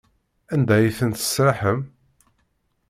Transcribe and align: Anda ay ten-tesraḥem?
Anda 0.53 0.73
ay 0.77 0.89
ten-tesraḥem? 0.97 1.79